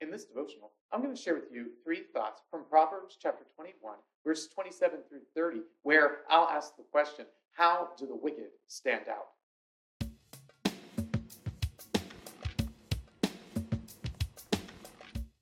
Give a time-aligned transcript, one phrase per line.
[0.00, 3.96] In this devotional, I'm going to share with you three thoughts from Proverbs chapter 21,
[4.24, 9.30] verses 27 through 30, where I'll ask the question How do the wicked stand out?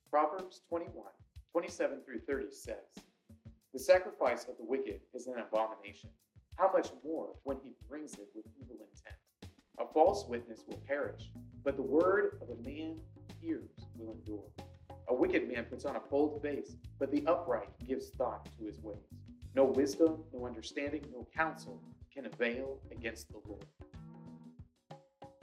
[0.09, 1.05] Proverbs 21,
[1.51, 2.75] 27 through 30 says,
[3.73, 6.09] The sacrifice of the wicked is an abomination.
[6.55, 9.51] How much more when he brings it with evil intent?
[9.77, 11.29] A false witness will perish,
[11.63, 12.95] but the word of a man
[13.97, 14.43] will endure.
[15.09, 18.79] A wicked man puts on a bold face, but the upright gives thought to his
[18.81, 18.97] ways.
[19.55, 21.81] No wisdom, no understanding, no counsel
[22.13, 23.65] can avail against the Lord.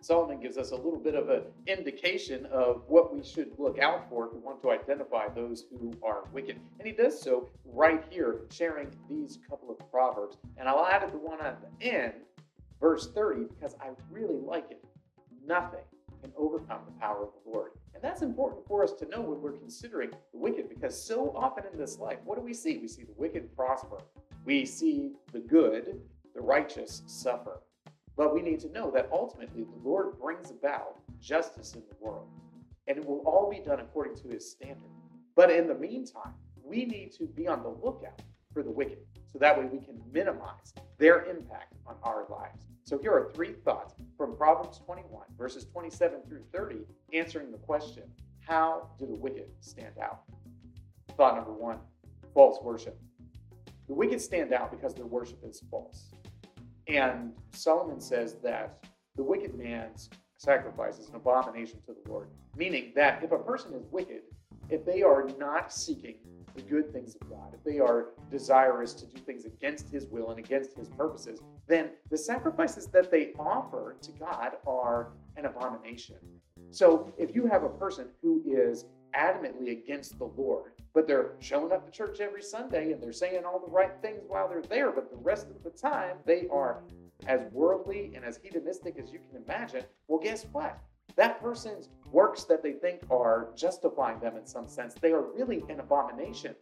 [0.05, 4.07] Solomon gives us a little bit of an indication of what we should look out
[4.11, 6.61] for if we want to identify those who are wicked.
[6.79, 10.37] And he does so right here, sharing these couple of proverbs.
[10.59, 12.13] And I'll add the one at the end,
[12.79, 14.85] verse 30, because I really like it.
[15.47, 15.81] Nothing
[16.21, 17.71] can overcome the power of the Lord.
[18.05, 21.79] That's important for us to know when we're considering the wicked, because so often in
[21.79, 22.77] this life, what do we see?
[22.77, 23.97] We see the wicked prosper,
[24.45, 26.03] we see the good,
[26.35, 27.63] the righteous suffer.
[28.15, 32.29] But we need to know that ultimately the Lord brings about justice in the world,
[32.89, 34.91] and it will all be done according to his standard.
[35.35, 38.21] But in the meantime, we need to be on the lookout
[38.53, 38.99] for the wicked
[39.33, 42.67] so that way we can minimize their impact on our lives.
[42.85, 46.81] So here are three thoughts from Proverbs 21, verses 27 through 30,
[47.15, 48.03] answering the question
[48.47, 50.21] How do the wicked stand out?
[51.17, 51.79] Thought number one
[52.35, 52.99] false worship.
[53.89, 56.11] The wicked stand out because their worship is false.
[56.87, 58.85] And Solomon says that
[59.17, 63.73] the wicked man's sacrifice is an abomination to the Lord, meaning that if a person
[63.73, 64.23] is wicked,
[64.69, 66.17] if they are not seeking
[66.55, 70.31] the good things of God, if they are desirous to do things against His will
[70.31, 76.17] and against His purposes, then the sacrifices that they offer to God are an abomination.
[76.71, 78.87] So if you have a person who is
[79.17, 83.45] adamantly against the Lord, but they're showing up to church every Sunday and they're saying
[83.45, 86.83] all the right things while they're there, but the rest of the time they are
[87.27, 90.79] as worldly and as hedonistic as you can imagine, well, guess what?
[91.17, 95.63] That person's works that they think are justifying them in some sense, they are really
[95.69, 96.55] an abomination.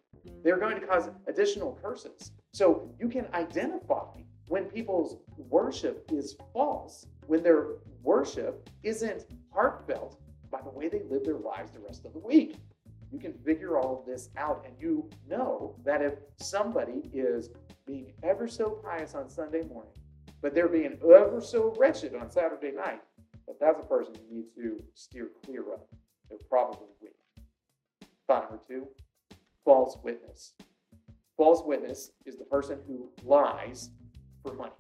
[0.45, 2.33] They're going to cause additional curses.
[2.53, 4.07] So you can identify
[4.49, 7.67] when people's worship is false, when their
[8.03, 10.21] worship isn't heartfelt
[10.51, 12.57] by the way they live their lives the rest of the week.
[13.11, 17.51] You can figure all of this out, and you know that if somebody is
[17.87, 19.93] being ever so pious on Sunday morning,
[20.41, 23.01] but they're being ever so wretched on Saturday night,
[23.53, 25.81] that that's a person you need to steer clear of.
[26.29, 27.13] They're probably weak.
[28.27, 28.87] Thought number two
[29.65, 30.55] false witness.
[31.37, 33.91] False witness is the person who lies
[34.43, 34.73] for money.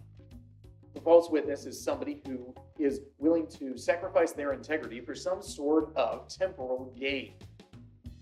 [0.95, 5.95] The false witness is somebody who is willing to sacrifice their integrity for some sort
[5.97, 7.35] of temporal gain.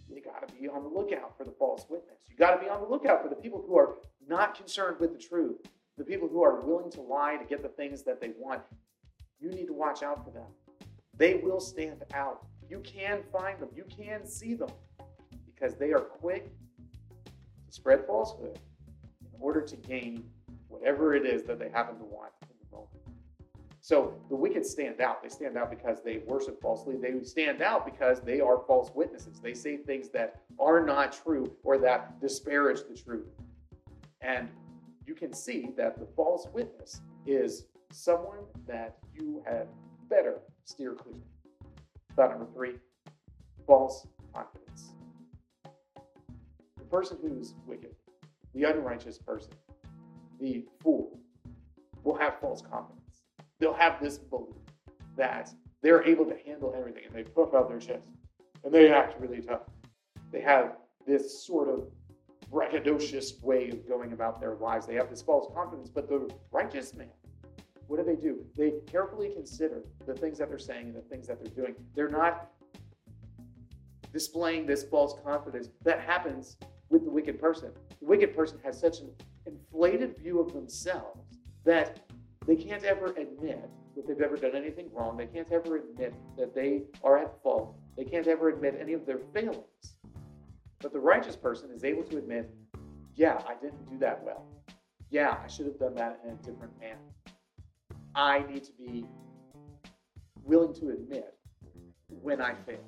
[0.08, 2.18] You got to be on the lookout for the false witness.
[2.28, 3.96] You got to be on the lookout for the people who are
[4.28, 5.56] not concerned with the truth,
[5.96, 8.62] the people who are willing to lie to get the things that they want.
[9.40, 10.46] You need to watch out for them.
[11.16, 12.46] They will stand out.
[12.68, 14.70] You can find them, you can see them
[15.46, 16.50] because they are quick
[17.24, 18.58] to spread falsehood
[19.20, 20.24] in order to gain
[20.68, 22.90] whatever it is that they happen to want in the moment.
[23.80, 25.22] So the wicked stand out.
[25.22, 26.96] They stand out because they worship falsely.
[26.96, 29.40] They stand out because they are false witnesses.
[29.40, 33.26] They say things that are not true or that disparage the truth.
[34.20, 34.48] And
[35.06, 39.68] you can see that the false witness is someone that you had
[40.08, 41.16] better steer clear.
[42.16, 42.74] Thought number three
[43.66, 44.94] false confidence.
[46.76, 47.94] The person who's wicked,
[48.54, 49.52] the unrighteous person,
[50.40, 51.20] the fool,
[52.02, 53.22] will have false confidence.
[53.58, 54.56] They'll have this belief
[55.16, 55.50] that
[55.82, 58.08] they're able to handle everything and they puff out their chest
[58.64, 59.62] and they act really tough.
[60.32, 61.86] They have this sort of
[62.52, 64.86] braggadocious way of going about their lives.
[64.86, 67.08] They have this false confidence, but the righteous man,
[67.90, 68.38] what do they do?
[68.56, 71.74] They carefully consider the things that they're saying and the things that they're doing.
[71.96, 72.52] They're not
[74.12, 76.56] displaying this false confidence that happens
[76.88, 77.72] with the wicked person.
[78.00, 79.10] The wicked person has such an
[79.44, 81.98] inflated view of themselves that
[82.46, 85.16] they can't ever admit that they've ever done anything wrong.
[85.16, 87.74] They can't ever admit that they are at fault.
[87.96, 89.96] They can't ever admit any of their failings.
[90.80, 92.54] But the righteous person is able to admit,
[93.16, 94.46] yeah, I didn't do that well.
[95.10, 97.00] Yeah, I should have done that in a different manner.
[98.14, 99.04] I need to be
[100.42, 101.34] willing to admit
[102.08, 102.84] when I fail.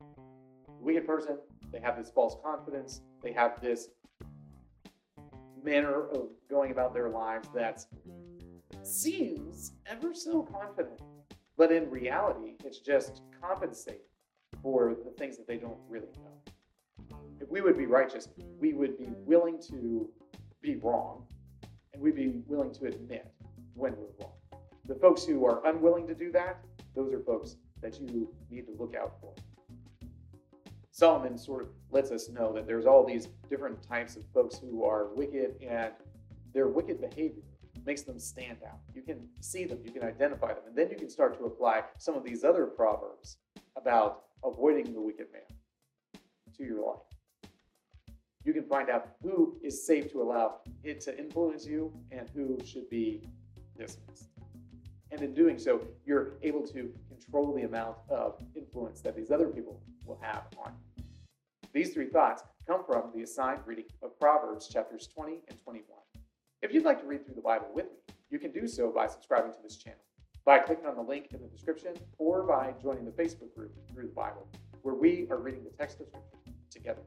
[0.00, 1.38] The wicked person,
[1.72, 3.02] they have this false confidence.
[3.22, 3.88] They have this
[5.62, 7.84] manner of going about their lives that
[8.82, 11.00] seems ever so confident.
[11.56, 14.00] But in reality, it's just compensating
[14.62, 17.16] for the things that they don't really know.
[17.40, 18.28] If we would be righteous,
[18.58, 20.08] we would be willing to
[20.62, 21.24] be wrong,
[21.92, 23.30] and we'd be willing to admit
[23.78, 24.26] when we're.
[24.86, 26.64] The folks who are unwilling to do that,
[26.94, 29.34] those are folks that you need to look out for.
[30.90, 34.84] Solomon sort of lets us know that there's all these different types of folks who
[34.84, 35.92] are wicked, and
[36.52, 37.42] their wicked behavior
[37.86, 38.78] makes them stand out.
[38.94, 41.82] You can see them, you can identify them, and then you can start to apply
[41.98, 43.36] some of these other proverbs
[43.76, 46.22] about avoiding the wicked man
[46.56, 47.42] to your life.
[48.44, 52.58] You can find out who is safe to allow it to influence you and who
[52.64, 53.28] should be
[53.78, 54.28] dismissed.
[55.10, 59.48] And in doing so, you're able to control the amount of influence that these other
[59.48, 61.04] people will have on you.
[61.72, 65.84] These three thoughts come from the assigned reading of Proverbs chapters 20 and 21.
[66.60, 69.06] If you'd like to read through the Bible with me, you can do so by
[69.06, 70.00] subscribing to this channel,
[70.44, 74.08] by clicking on the link in the description, or by joining the Facebook group Through
[74.08, 74.46] the Bible,
[74.82, 77.02] where we are reading the text of Scripture together.